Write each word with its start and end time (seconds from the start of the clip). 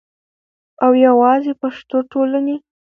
او 0.83 0.91
یواځی 1.05 1.53
پښتو 1.61 1.97
ټولنې 2.11 2.55